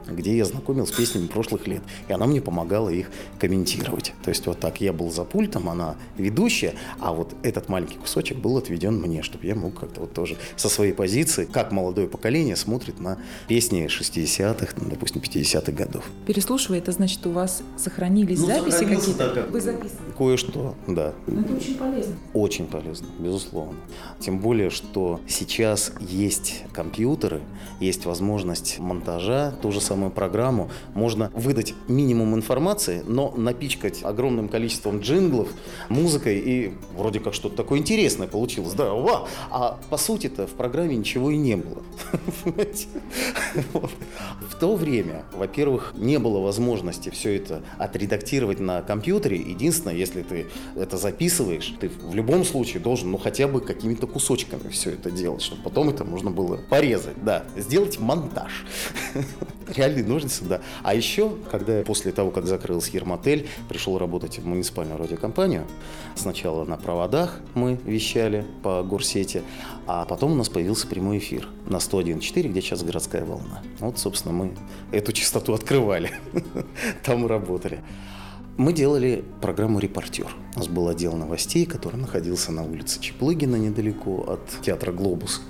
где 0.08 0.36
я 0.36 0.44
знакомил 0.44 0.86
с 0.86 0.92
песнями 0.92 1.26
прошлых 1.26 1.66
лет. 1.66 1.82
И 2.08 2.12
она 2.12 2.26
мне 2.26 2.40
помогала 2.40 2.88
их 2.88 3.10
комментировать. 3.38 4.12
То 4.22 4.30
есть 4.30 4.46
вот 4.46 4.60
так 4.60 4.80
я 4.80 4.92
был 4.92 5.10
за 5.10 5.24
пультом, 5.24 5.68
она 5.68 5.96
ведущая, 6.16 6.74
а 7.00 7.12
вот 7.12 7.34
этот 7.42 7.68
маленький 7.68 7.96
кусочек 7.96 8.38
был 8.38 8.56
отведен 8.56 9.00
мне, 9.00 9.22
чтобы 9.22 9.46
я 9.46 9.54
мог 9.54 9.78
как-то 9.78 10.00
вот 10.00 10.12
тоже 10.12 10.36
со 10.56 10.68
своей 10.68 10.92
позиции, 10.92 11.44
как 11.44 11.72
молодое 11.72 12.06
поколение 12.06 12.56
смотрит 12.56 13.00
на 13.00 13.18
песни 13.48 13.86
60-х, 13.86 14.74
ну, 14.80 14.90
допустим, 14.90 15.20
50-х 15.20 15.72
годов. 15.72 16.04
Переслушивая, 16.26 16.78
это 16.78 16.92
значит, 16.92 17.26
у 17.26 17.30
вас 17.30 17.62
сохранились 17.76 18.40
ну, 18.40 18.46
записи 18.46 18.84
какие-то? 18.84 19.34
Да, 19.34 19.42
Вы 19.46 19.60
записывали? 19.60 20.12
Кое-что, 20.16 20.74
да. 20.86 21.14
Но 21.26 21.40
это 21.40 21.54
очень 21.54 21.74
полезно. 21.76 22.14
Очень 22.32 22.66
полезно, 22.66 23.06
безусловно. 23.18 23.78
Тем 24.20 24.38
более, 24.38 24.70
что 24.70 25.20
сейчас 25.26 25.92
есть 26.00 26.62
компьютеры, 26.72 27.40
есть 27.80 28.04
возможность 28.04 28.78
монтажа, 28.78 29.52
то 29.62 29.70
же 29.70 29.80
самое 29.80 29.93
самую 29.94 30.10
программу 30.10 30.70
можно 30.92 31.30
выдать 31.34 31.72
минимум 31.86 32.34
информации, 32.34 33.04
но 33.06 33.32
напичкать 33.36 34.02
огромным 34.02 34.48
количеством 34.48 34.98
джинглов, 34.98 35.48
музыкой, 35.88 36.40
и 36.40 36.72
вроде 36.96 37.20
как 37.20 37.32
что-то 37.32 37.54
такое 37.54 37.78
интересное 37.78 38.26
получилось. 38.26 38.74
Да, 38.74 38.92
ва! 38.92 39.28
А 39.50 39.78
по 39.90 39.96
сути-то 39.96 40.48
в 40.48 40.50
программе 40.50 40.96
ничего 40.96 41.30
и 41.30 41.36
не 41.36 41.56
было. 41.56 41.82
В 44.50 44.58
то 44.58 44.74
время, 44.74 45.24
во-первых, 45.32 45.94
не 45.96 46.18
было 46.18 46.40
возможности 46.40 47.10
все 47.10 47.36
это 47.36 47.62
отредактировать 47.78 48.58
на 48.58 48.82
компьютере. 48.82 49.36
Единственное, 49.36 49.94
если 49.94 50.22
ты 50.22 50.46
это 50.74 50.96
записываешь, 50.96 51.72
ты 51.78 51.88
в 51.88 52.14
любом 52.14 52.44
случае 52.44 52.82
должен, 52.82 53.12
ну, 53.12 53.18
хотя 53.18 53.46
бы 53.46 53.60
какими-то 53.60 54.08
кусочками 54.08 54.68
все 54.70 54.90
это 54.90 55.12
делать, 55.12 55.42
чтобы 55.42 55.62
потом 55.62 55.90
это 55.90 56.04
можно 56.04 56.32
было 56.32 56.56
порезать, 56.56 57.22
да, 57.22 57.44
сделать 57.56 58.00
монтаж 58.00 58.64
реальные 59.84 60.04
ножницы, 60.04 60.44
да. 60.44 60.60
А 60.82 60.94
еще, 60.94 61.32
когда 61.50 61.78
я 61.78 61.84
после 61.84 62.12
того, 62.12 62.30
как 62.30 62.46
закрылся 62.46 62.90
Ермотель, 62.92 63.48
пришел 63.68 63.98
работать 63.98 64.38
в 64.38 64.46
муниципальную 64.46 64.98
радиокомпанию, 64.98 65.66
сначала 66.14 66.64
на 66.64 66.76
проводах 66.76 67.40
мы 67.54 67.78
вещали 67.84 68.46
по 68.62 68.82
горсети, 68.82 69.42
а 69.86 70.04
потом 70.04 70.32
у 70.32 70.34
нас 70.34 70.48
появился 70.48 70.86
прямой 70.86 71.18
эфир 71.18 71.48
на 71.66 71.76
101.4, 71.76 72.48
где 72.48 72.60
сейчас 72.60 72.82
городская 72.82 73.24
волна. 73.24 73.62
Вот, 73.80 73.98
собственно, 73.98 74.34
мы 74.34 74.52
эту 74.92 75.12
частоту 75.12 75.52
открывали, 75.54 76.10
там 77.04 77.26
работали. 77.26 77.80
Мы 78.56 78.72
делали 78.72 79.24
программу 79.40 79.80
«Репортер». 79.80 80.28
У 80.54 80.60
нас 80.60 80.68
был 80.68 80.88
отдел 80.88 81.14
новостей, 81.14 81.66
который 81.66 81.96
находился 81.96 82.52
на 82.52 82.62
улице 82.62 83.00
Чеплыгина, 83.00 83.56
недалеко 83.56 84.24
от 84.28 84.62
театра 84.62 84.92
«Глобус». 84.92 85.42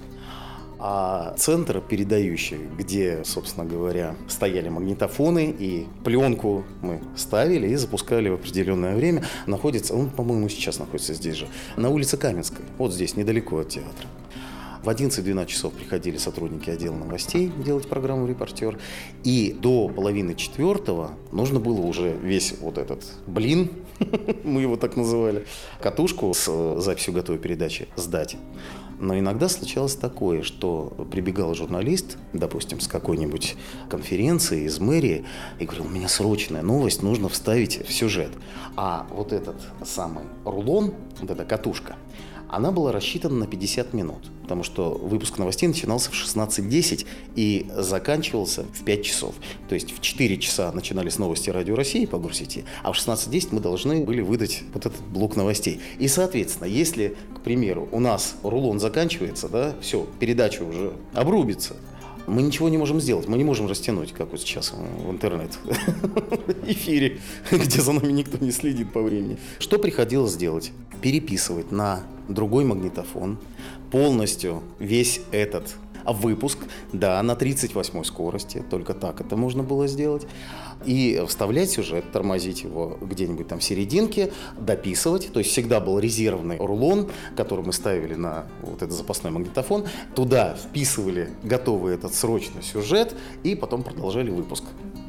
А 0.87 1.33
центр 1.39 1.81
передающий, 1.81 2.59
где, 2.77 3.25
собственно 3.25 3.65
говоря, 3.65 4.17
стояли 4.29 4.69
магнитофоны 4.69 5.51
и 5.59 5.87
пленку 6.05 6.63
мы 6.83 7.01
ставили 7.17 7.69
и 7.69 7.75
запускали 7.77 8.29
в 8.29 8.35
определенное 8.35 8.95
время, 8.95 9.25
находится, 9.47 9.95
он, 9.95 10.11
по-моему, 10.11 10.51
сейчас 10.51 10.79
находится 10.79 11.15
здесь 11.15 11.37
же, 11.37 11.49
на 11.79 11.89
улице 11.89 12.19
Каменской, 12.19 12.67
вот 12.77 12.93
здесь, 12.93 13.17
недалеко 13.17 13.61
от 13.61 13.71
театра. 13.71 14.07
В 14.83 14.89
11-12 14.91 15.47
часов 15.47 15.73
приходили 15.73 16.19
сотрудники 16.19 16.69
отдела 16.69 16.95
новостей 16.95 17.51
делать 17.65 17.89
программу 17.89 18.27
«Репортер». 18.27 18.79
И 19.23 19.57
до 19.59 19.89
половины 19.89 20.35
четвертого 20.35 21.13
нужно 21.33 21.61
было 21.61 21.81
уже 21.81 22.15
весь 22.23 22.57
вот 22.61 22.77
этот 22.77 23.03
блин, 23.27 23.71
мы 24.45 24.61
его 24.61 24.77
так 24.77 24.97
называли, 24.97 25.47
катушку 25.81 26.35
с 26.35 26.81
записью 26.81 27.15
готовой 27.15 27.41
передачи 27.41 27.89
сдать. 27.97 28.37
Но 28.99 29.19
иногда 29.19 29.49
случалось 29.49 29.97
такое, 29.97 30.43
что 30.43 30.93
прибегал 31.11 31.55
журналист, 31.55 32.19
допустим, 32.33 32.81
с 32.81 32.89
какой-нибудь 32.89 33.57
конференции 33.89 34.65
из 34.65 34.79
мэрии, 34.79 35.25
и 35.59 35.65
говорил, 35.65 35.87
у 35.87 35.89
меня 35.91 36.09
срочная 36.09 36.63
новость, 36.63 37.03
нужно 37.03 37.29
вставить 37.29 37.87
в 37.87 37.93
сюжет. 37.93 38.31
А 38.77 39.07
вот 39.11 39.33
этот 39.33 39.57
самый 39.85 40.25
рулон, 40.45 40.95
вот 41.21 41.31
эта 41.31 41.45
катушка, 41.45 41.97
она 42.49 42.71
была 42.71 42.93
рассчитана 42.93 43.37
на 43.37 43.47
50 43.47 43.93
минут, 43.95 44.31
потому 44.43 44.63
что 44.63 44.91
выпуск 44.91 45.39
новостей 45.39 45.69
начинался 45.69 46.11
в 46.11 46.15
16.10 46.15 47.07
и 47.37 47.67
заканчивался 47.77 48.65
в 48.65 48.85
5 48.85 49.05
часов. 49.05 49.35
То 49.69 49.75
есть 49.75 49.97
в 49.97 50.01
4 50.01 50.39
часа 50.39 50.73
начинались 50.73 51.19
новости 51.19 51.51
Радио 51.51 51.75
России 51.75 52.07
по 52.07 52.19
Горсети, 52.19 52.65
а 52.83 52.93
в 52.93 52.97
16.10 52.97 53.49
мы 53.53 53.61
должны 53.61 54.05
были 54.05 54.21
выдать 54.21 54.63
вот 54.73 54.87
этот 54.87 55.01
блок 55.03 55.37
новостей. 55.37 55.81
И, 55.99 56.09
соответственно, 56.09 56.67
если, 56.67 57.17
к 57.37 57.41
примеру, 57.41 57.89
у 57.93 58.01
нас 58.01 58.37
рулон 58.43 58.81
заканчивается, 58.81 59.49
да, 59.49 59.75
все, 59.81 60.07
передача 60.19 60.63
уже 60.63 60.93
обрубится, 61.13 61.77
мы 62.27 62.43
ничего 62.43 62.69
не 62.69 62.79
можем 62.79 63.01
сделать, 63.01 63.29
мы 63.29 63.37
не 63.37 63.45
можем 63.45 63.69
растянуть, 63.69 64.13
как 64.13 64.31
вот 64.31 64.41
сейчас 64.41 64.73
в 64.73 65.11
интернет-эфире, 65.11 67.21
где 67.51 67.81
за 67.81 67.93
нами 67.93 68.13
никто 68.13 68.39
не 68.45 68.53
следит 68.53 68.93
по 68.93 69.03
времени. 69.03 69.39
Что 69.59 69.79
приходилось 69.79 70.37
делать? 70.37 70.73
Переписывать 71.01 71.73
на 71.73 72.05
другой 72.29 72.65
магнитофон 72.65 73.39
полностью 73.91 74.63
весь 74.79 75.21
этот 75.31 75.77
выпуск, 76.07 76.59
да, 76.93 77.23
на 77.23 77.35
38 77.37 78.05
скорости, 78.05 78.63
только 78.69 78.95
так 78.95 79.21
это 79.21 79.37
можно 79.37 79.63
было 79.63 79.87
сделать, 79.87 80.27
и 80.85 81.23
вставлять 81.27 81.71
сюжет, 81.71 82.11
тормозить 82.13 82.63
его 82.63 82.99
где-нибудь 83.01 83.49
там 83.49 83.59
в 83.59 83.65
серединке, 83.65 84.33
дописывать, 84.59 85.33
то 85.33 85.39
есть 85.39 85.51
всегда 85.51 85.81
был 85.81 85.99
резервный 85.99 86.59
рулон, 86.59 87.11
который 87.37 87.65
мы 87.65 87.73
ставили 87.73 88.15
на 88.15 88.45
вот 88.63 88.83
этот 88.83 88.93
запасной 88.93 89.33
магнитофон, 89.33 89.87
туда 90.15 90.55
вписывали 90.55 91.31
готовый 91.43 91.95
этот 91.95 92.15
срочный 92.15 92.63
сюжет 92.63 93.15
и 93.43 93.55
потом 93.55 93.83
продолжали 93.83 94.31
выпуск. 94.31 94.65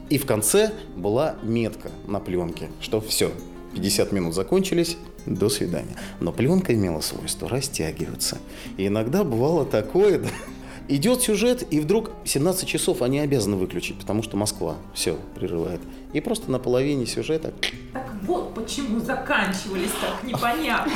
И 0.09 0.17
в 0.17 0.25
конце 0.25 0.71
была 0.95 1.35
метка 1.41 1.89
на 2.07 2.19
пленке, 2.19 2.69
что 2.79 3.01
все, 3.01 3.31
50 3.73 4.11
минут 4.11 4.35
закончились, 4.35 4.97
до 5.25 5.49
свидания. 5.49 5.95
Но 6.19 6.31
пленка 6.31 6.73
имела 6.73 7.01
свойство 7.01 7.49
растягиваться. 7.49 8.37
И 8.77 8.87
иногда 8.87 9.23
бывало 9.23 9.65
такое, 9.65 10.21
идет 10.87 11.21
сюжет, 11.21 11.65
и 11.71 11.79
вдруг 11.79 12.11
17 12.25 12.67
часов 12.67 13.01
они 13.01 13.19
обязаны 13.19 13.55
выключить, 13.55 13.97
потому 13.97 14.23
что 14.23 14.37
Москва 14.37 14.75
все 14.93 15.17
прерывает. 15.35 15.81
И 16.13 16.21
просто 16.21 16.51
на 16.51 16.59
половине 16.59 17.05
сюжета... 17.05 17.53
Так 17.93 18.09
вот 18.23 18.53
почему 18.53 18.99
заканчивались 18.99 19.91
так 20.01 20.23
непонятно. 20.23 20.93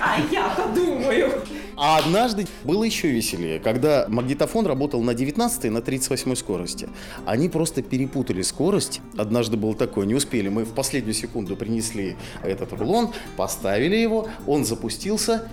А 0.00 0.18
я-то 0.30 0.68
думаю. 0.74 1.32
А 1.76 1.98
однажды 1.98 2.46
было 2.62 2.84
еще 2.84 3.08
веселее, 3.08 3.58
когда 3.58 4.04
магнитофон 4.08 4.66
работал 4.66 5.02
на 5.02 5.14
19 5.14 5.64
и 5.64 5.70
на 5.70 5.80
38 5.80 6.34
скорости. 6.36 6.88
Они 7.24 7.48
просто 7.48 7.82
перепутали 7.82 8.42
скорость. 8.42 9.00
Однажды 9.16 9.56
было 9.56 9.74
такое, 9.74 10.06
не 10.06 10.14
успели. 10.14 10.48
Мы 10.48 10.64
в 10.64 10.74
последнюю 10.74 11.14
секунду 11.14 11.56
принесли 11.56 12.16
этот 12.42 12.72
рулон, 12.74 13.12
поставили 13.36 13.96
его, 13.96 14.28
он 14.46 14.64
запустился, 14.64 15.48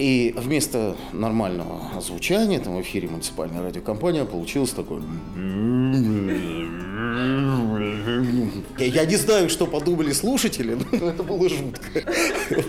и 0.00 0.32
вместо 0.34 0.96
нормального 1.12 2.00
звучания 2.00 2.58
там 2.58 2.76
в 2.76 2.80
эфире 2.80 3.08
муниципальная 3.08 3.62
радиокомпания 3.62 4.24
получилось 4.24 4.70
такое... 4.70 5.02
Я 8.78 9.04
не 9.04 9.16
знаю, 9.16 9.50
что 9.50 9.66
подумали 9.66 10.12
слушатели, 10.12 10.78
но 10.92 11.08
это 11.10 11.22
было 11.22 11.48
жутко. 11.50 12.02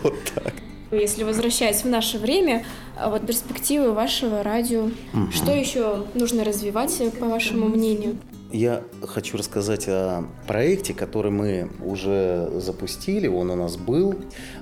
Вот 0.03 0.15
так. 0.35 0.53
Если 0.91 1.23
возвращаясь 1.23 1.83
в 1.83 1.87
наше 1.87 2.17
время, 2.17 2.65
а 2.97 3.09
вот 3.09 3.25
перспективы 3.25 3.93
вашего 3.93 4.43
радио, 4.43 4.91
угу. 5.13 5.31
что 5.31 5.53
еще 5.53 6.05
нужно 6.13 6.43
развивать, 6.43 7.01
по 7.17 7.27
вашему 7.27 7.69
мнению? 7.69 8.17
Я 8.53 8.83
хочу 9.07 9.37
рассказать 9.37 9.87
о 9.87 10.25
проекте, 10.45 10.93
который 10.93 11.31
мы 11.31 11.71
уже 11.79 12.51
запустили, 12.55 13.27
он 13.27 13.49
у 13.49 13.55
нас 13.55 13.77
был, 13.77 14.15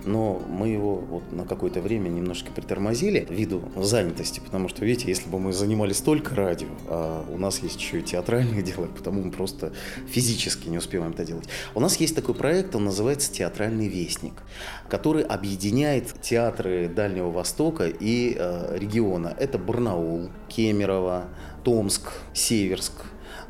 но 0.06 0.40
мы 0.48 0.68
его 0.68 0.98
вот 0.98 1.32
на 1.32 1.44
какое-то 1.44 1.82
время 1.82 2.10
немножко 2.10 2.52
притормозили 2.52 3.26
ввиду 3.28 3.64
занятости, 3.76 4.42
потому 4.42 4.70
что, 4.70 4.86
видите, 4.86 5.08
если 5.08 5.28
бы 5.28 5.40
мы 5.40 5.54
занимались 5.54 6.02
только 6.02 6.36
радио, 6.36 6.68
а 6.88 7.26
у 7.34 7.40
нас 7.40 7.64
есть 7.64 7.80
еще 7.80 8.00
и 8.00 8.04
театральные 8.04 8.62
дела, 8.64 8.88
потому 8.96 9.24
мы 9.24 9.32
просто 9.32 9.74
физически 10.08 10.70
не 10.70 10.78
успеваем 10.78 11.14
это 11.14 11.26
делать. 11.26 11.50
У 11.74 11.80
нас 11.80 11.96
есть 11.98 12.16
такой 12.16 12.36
проект, 12.36 12.76
он 12.76 12.86
называется 12.86 13.34
«Театральный 13.34 13.88
вестник», 13.88 14.34
который 14.88 15.24
объединяет 15.24 16.14
театры 16.22 16.90
Дальнего 16.90 17.32
Востока 17.32 17.88
и 17.88 18.36
э, 18.38 18.78
региона. 18.78 19.36
Это 19.40 19.58
Барнаул, 19.58 20.30
Кемерово, 20.48 21.26
Томск, 21.64 22.12
Северск, 22.34 22.94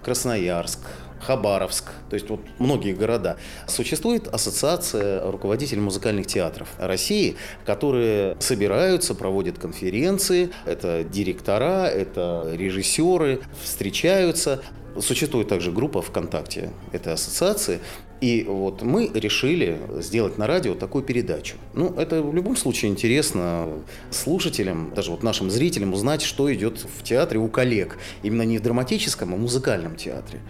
Красноярск, 0.04 0.80
Хабаровск, 1.22 1.86
то 2.10 2.14
есть 2.14 2.30
вот 2.30 2.40
многие 2.60 2.94
города. 2.94 3.38
Существует 3.68 4.28
ассоциация 4.28 5.30
руководителей 5.30 5.82
музыкальных 5.82 6.28
театров 6.28 6.70
России, 6.78 7.36
которые 7.66 8.38
собираются, 8.40 9.16
проводят 9.16 9.58
конференции, 9.58 10.50
это 10.66 11.04
директора, 11.04 11.88
это 11.88 12.50
режиссеры, 12.54 13.42
встречаются. 13.62 14.62
Существует 15.02 15.48
также 15.48 15.72
группа 15.72 16.02
ВКонтакте 16.02 16.72
этой 16.92 17.14
ассоциации, 17.14 17.80
и 18.22 18.44
вот 18.48 18.82
мы 18.82 19.10
решили 19.14 19.80
сделать 20.00 20.38
на 20.38 20.46
радио 20.46 20.76
такую 20.76 21.04
передачу. 21.04 21.56
Ну, 21.74 21.94
это 21.96 22.22
в 22.22 22.36
любом 22.36 22.58
случае 22.58 22.92
интересно 22.92 23.70
слушателям, 24.12 24.94
даже 24.94 25.12
вот 25.12 25.24
нашим 25.24 25.50
зрителям 25.50 25.94
узнать, 25.94 26.22
что 26.22 26.54
идет 26.54 26.86
в 26.98 27.04
театре 27.04 27.40
у 27.40 27.48
коллег. 27.48 27.98
Именно 28.24 28.42
не 28.42 28.58
в 28.58 28.62
драматическом, 28.62 29.34
а 29.34 29.38
в 29.38 29.40
музыкальном 29.40 29.96
театре. 29.96 30.42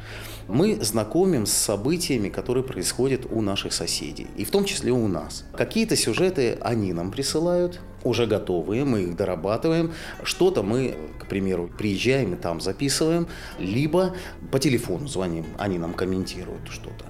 Мы 0.48 0.80
знакомим 0.82 1.46
с 1.46 1.52
событиями, 1.52 2.30
которые 2.30 2.64
происходят 2.64 3.28
у 3.30 3.42
наших 3.42 3.72
соседей, 3.72 4.28
и 4.36 4.46
в 4.46 4.50
том 4.50 4.66
числе 4.66 4.92
у 4.92 5.08
нас. 5.08 5.46
Какие-то 5.56 5.96
сюжеты 5.96 6.58
они 6.62 6.92
нам 6.92 7.12
присылают, 7.12 7.80
уже 8.04 8.26
готовые, 8.26 8.86
мы 8.86 9.02
их 9.02 9.16
дорабатываем. 9.16 9.94
Что-то 10.24 10.64
мы, 10.64 10.96
к 11.20 11.28
примеру, 11.28 11.70
приезжаем 11.78 12.34
и 12.34 12.38
там 12.38 12.62
записываем, 12.62 13.28
либо 13.58 14.16
по 14.52 14.60
телефону 14.60 15.08
звоним, 15.08 15.46
они 15.58 15.78
нам 15.78 15.94
комментируют 15.94 16.68
что-то. 16.70 17.06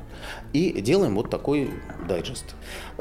И 0.54 0.82
делаем 0.82 1.16
вот 1.16 1.30
такой 1.30 1.70
дайджест. 2.08 2.56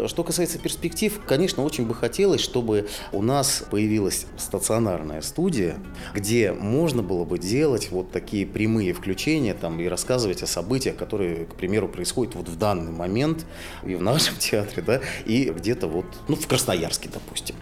Что 0.06 0.24
касается 0.24 0.58
перспектив, 0.58 1.18
конечно, 1.26 1.64
очень 1.64 1.86
бы 1.86 1.94
хотелось, 1.94 2.40
чтобы 2.40 2.88
у 3.12 3.22
нас 3.22 3.64
появилась 3.70 4.26
стационарная 4.36 5.22
студия, 5.22 5.78
где 6.14 6.52
можно 6.52 7.02
было 7.02 7.24
бы 7.24 7.38
делать 7.38 7.90
вот 7.90 8.12
такие 8.12 8.46
прямые 8.46 8.92
включения 8.92 9.54
там, 9.54 9.80
и 9.80 9.86
рассказывать 9.86 10.42
о 10.42 10.46
событиях, 10.46 10.96
которые, 10.96 11.46
к 11.46 11.54
примеру, 11.54 11.88
происходят 11.88 12.34
вот 12.34 12.48
в 12.48 12.58
данный 12.58 12.92
момент 12.92 13.46
и 13.84 13.94
в 13.94 14.02
нашем 14.02 14.34
театре, 14.38 14.82
да, 14.82 15.00
и 15.24 15.50
где-то 15.50 15.86
вот, 15.86 16.06
ну, 16.28 16.36
в 16.36 16.46
Красноярске, 16.46 17.08
допустим. 17.12 17.56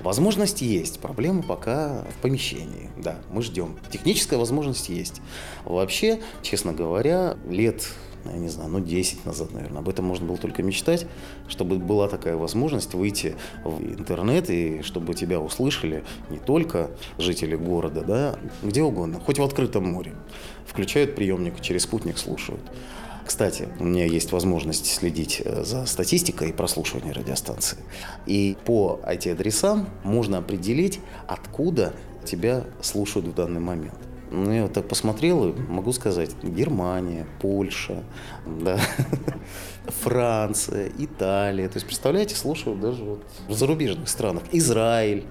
Возможность 0.00 0.62
есть, 0.62 1.00
проблема 1.00 1.42
пока 1.42 2.04
в 2.16 2.22
помещении. 2.22 2.90
Да, 2.96 3.16
мы 3.30 3.42
ждем. 3.42 3.78
Техническая 3.90 4.38
возможность 4.38 4.88
есть. 4.88 5.20
Вообще, 5.64 6.20
честно 6.42 6.72
говоря, 6.72 7.36
лет 7.48 7.86
я 8.24 8.32
не 8.32 8.48
знаю, 8.48 8.70
ну 8.70 8.80
10 8.80 9.24
назад, 9.24 9.52
наверное. 9.52 9.80
Об 9.80 9.88
этом 9.88 10.04
можно 10.04 10.26
было 10.26 10.36
только 10.36 10.62
мечтать, 10.62 11.06
чтобы 11.48 11.76
была 11.78 12.08
такая 12.08 12.36
возможность 12.36 12.94
выйти 12.94 13.34
в 13.64 13.82
интернет 13.82 14.50
и 14.50 14.82
чтобы 14.82 15.14
тебя 15.14 15.40
услышали 15.40 16.04
не 16.28 16.38
только 16.38 16.90
жители 17.18 17.56
города, 17.56 18.02
да, 18.02 18.38
где 18.62 18.82
угодно, 18.82 19.20
хоть 19.20 19.38
в 19.38 19.42
открытом 19.42 19.84
море. 19.84 20.14
Включают 20.66 21.14
приемник, 21.14 21.60
через 21.60 21.84
спутник 21.84 22.18
слушают. 22.18 22.60
Кстати, 23.30 23.68
у 23.78 23.84
меня 23.84 24.06
есть 24.06 24.32
возможность 24.32 24.86
следить 24.92 25.40
э, 25.44 25.62
за 25.62 25.86
статистикой 25.86 26.52
прослушивания 26.52 27.12
радиостанции. 27.12 27.78
И 28.26 28.56
по 28.64 28.98
IT-адресам 29.06 29.88
можно 30.02 30.38
определить, 30.38 30.98
откуда 31.28 31.94
тебя 32.24 32.64
слушают 32.80 33.28
в 33.28 33.34
данный 33.34 33.60
момент. 33.60 33.94
Ну, 34.32 34.50
я 34.50 34.64
вот 34.64 34.72
так 34.72 34.88
посмотрел 34.88 35.48
и 35.48 35.52
могу 35.52 35.92
сказать, 35.92 36.30
Германия, 36.42 37.24
Польша, 37.40 38.02
да, 38.46 38.80
Франция, 40.02 40.90
Италия. 40.98 41.68
То 41.68 41.76
есть, 41.76 41.86
представляете, 41.86 42.34
слушают 42.34 42.80
даже 42.80 43.04
вот 43.04 43.22
в 43.46 43.54
зарубежных 43.54 44.08
странах. 44.08 44.42
Израиль, 44.50 45.24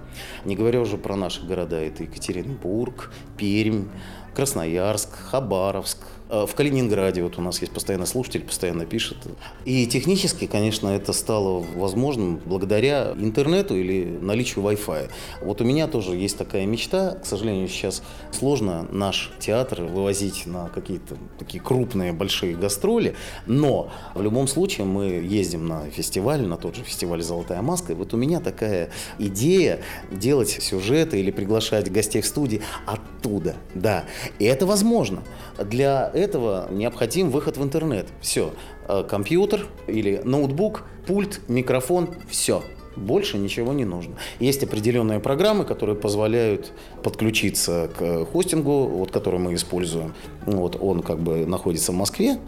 не 0.46 0.56
говоря 0.56 0.80
уже 0.80 0.98
про 0.98 1.18
наши 1.18 1.46
города, 1.46 1.76
это 1.76 2.04
Екатеринбург, 2.04 3.12
Пермь, 3.36 3.90
Красноярск, 4.34 5.14
Хабаровск, 5.16 6.00
в 6.30 6.54
Калининграде 6.56 7.24
вот 7.24 7.40
у 7.40 7.42
нас 7.42 7.60
есть 7.60 7.74
постоянно 7.74 8.06
слушатель, 8.06 8.42
постоянно 8.42 8.86
пишет. 8.86 9.18
И 9.66 9.88
технически, 9.88 10.46
конечно, 10.46 10.88
это 10.90 11.12
стало 11.12 11.66
возможным 11.76 12.38
благодаря 12.46 13.14
интернету 13.18 13.76
или 13.76 14.06
наличию 14.22 14.64
Wi-Fi. 14.64 15.10
Вот 15.42 15.62
у 15.62 15.64
меня 15.64 15.88
тоже 15.88 16.16
есть 16.16 16.38
такая 16.38 16.68
мечта. 16.68 17.16
К 17.16 17.26
сожалению, 17.26 17.68
сейчас 17.68 18.04
сложно 18.32 18.88
наш 18.92 19.32
театр 19.40 19.82
вывозить 19.84 20.46
на 20.46 20.70
какие-то 20.70 21.18
такие 21.40 21.64
крупные, 21.64 22.14
большие 22.14 22.56
гастроли. 22.56 23.16
Но 23.48 23.92
в 24.14 24.22
любом 24.22 24.48
случае 24.48 24.86
мы 24.86 25.06
ездим 25.06 25.68
на 25.68 25.90
фестиваль, 25.90 26.46
на 26.46 26.58
тот 26.58 26.76
же 26.76 26.84
фестиваль 26.84 27.24
«Золотая 27.24 27.64
маска». 27.64 27.94
И 27.94 27.96
вот 27.96 28.14
у 28.14 28.18
меня 28.18 28.40
такая 28.40 28.92
идея 29.18 29.80
делать 30.12 30.50
сюжеты 30.50 31.20
или 31.20 31.32
приглашать 31.32 31.92
гостей 31.92 32.22
в 32.22 32.28
студии 32.28 32.62
оттуда. 32.86 33.56
Да, 33.74 34.06
и 34.38 34.46
это 34.46 34.68
возможно. 34.68 35.24
Для 35.58 36.12
этого 36.20 36.68
необходим 36.72 37.30
выход 37.30 37.58
в 37.58 37.64
интернет. 37.64 38.08
Все. 38.22 38.54
Э, 38.88 39.04
компьютер 39.08 39.68
или 39.88 40.22
ноутбук, 40.24 40.84
пульт, 41.08 41.42
микрофон, 41.48 42.10
все. 42.30 42.64
Больше 42.96 43.38
ничего 43.38 43.72
не 43.74 43.86
нужно. 43.86 44.16
Есть 44.40 44.64
определенные 44.64 45.20
программы, 45.20 45.64
которые 45.64 45.96
позволяют 45.96 46.72
подключиться 47.04 47.90
к 47.98 48.26
хостингу, 48.26 48.88
вот, 48.88 49.12
который 49.12 49.40
мы 49.40 49.54
используем. 49.54 50.14
Вот, 50.46 50.78
он 50.80 51.02
как 51.02 51.20
бы 51.20 51.46
находится 51.46 51.92
в 51.92 51.96
Москве. 51.96 52.40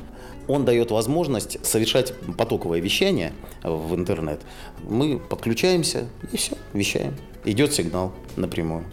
Он 0.47 0.65
дает 0.65 0.91
возможность 0.91 1.63
совершать 1.65 2.13
потоковое 2.37 2.81
вещание 2.81 3.31
в 3.63 3.95
интернет. 3.95 4.41
Мы 4.83 5.19
подключаемся 5.19 6.07
и 6.31 6.37
все, 6.37 6.57
вещаем. 6.73 7.15
Идет 7.45 7.73
сигнал 7.73 8.11
напрямую. 8.35 8.83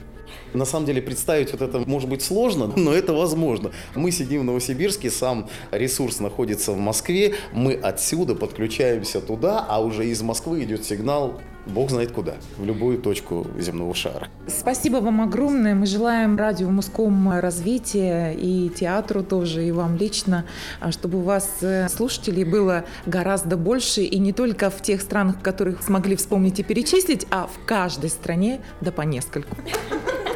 На 0.55 0.65
самом 0.65 0.87
деле 0.87 1.03
представить 1.03 1.53
вот 1.53 1.63
это 1.63 1.79
может 1.87 2.09
быть 2.09 2.23
сложно, 2.23 2.73
но 2.77 2.93
это 2.93 3.13
возможно. 3.13 3.71
Мы 3.95 4.11
сидим 4.11 4.43
в 4.43 4.45
Новосибирске, 4.45 5.11
сам 5.11 5.49
ресурс 5.71 6.21
находится 6.21 6.73
в 6.73 6.79
Москве, 6.79 7.35
мы 7.53 7.75
отсюда 7.75 8.35
подключаемся 8.35 9.21
туда, 9.21 9.65
а 9.69 9.81
уже 9.81 10.07
из 10.07 10.23
Москвы 10.23 10.65
идет 10.65 10.85
сигнал 10.85 11.41
Бог 11.69 11.91
знает 11.91 12.13
куда, 12.13 12.35
в 12.57 12.65
любую 12.65 12.99
точку 12.99 13.47
земного 13.59 13.95
шара. 13.95 14.29
Спасибо 14.47 14.97
вам 14.97 15.21
огромное. 15.21 15.75
Мы 15.75 15.87
желаем 15.87 16.37
радио 16.37 16.71
Муском 16.71 17.31
развития 17.31 18.33
и 18.33 18.71
театру 18.71 19.23
тоже, 19.23 19.67
и 19.67 19.71
вам 19.71 19.97
лично, 19.97 20.47
а 20.81 20.93
чтобы 20.93 21.19
у 21.19 21.23
вас 21.23 21.59
э, 21.61 21.89
слушателей 21.89 22.45
было 22.45 22.85
гораздо 23.07 23.57
больше, 23.57 24.03
и 24.03 24.19
не 24.19 24.33
только 24.33 24.71
в 24.71 24.81
тех 24.81 25.03
странах, 25.03 25.43
которых 25.43 25.83
смогли 25.83 26.17
вспомнить 26.17 26.59
и 26.59 26.63
перечислить, 26.63 27.27
а 27.31 27.47
в 27.47 27.65
каждой 27.67 28.11
стране, 28.11 28.61
да 28.81 28.91
по 28.91 29.03
нескольку. 29.03 29.57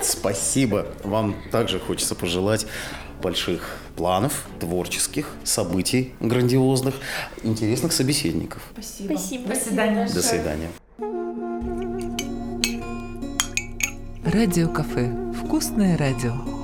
Спасибо. 0.03 0.87
Вам 1.05 1.35
также 1.51 1.79
хочется 1.79 2.15
пожелать 2.15 2.67
больших 3.23 3.79
планов, 3.97 4.47
творческих 4.59 5.29
событий 5.45 6.12
грандиозных, 6.21 6.95
интересных 7.43 7.93
собеседников. 7.93 8.62
Спасибо. 8.73 9.12
Спасибо. 9.17 9.49
До 9.49 9.55
свидания. 9.55 10.09
До 10.09 10.23
свидания. 10.23 10.69
Радио 14.25 14.69
кафе. 14.69 15.15
Вкусное 15.45 15.97
радио. 15.97 16.62